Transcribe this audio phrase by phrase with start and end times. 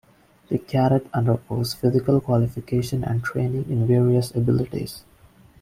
[0.49, 5.03] The cadet undergoes physical qualification and training in various abilities.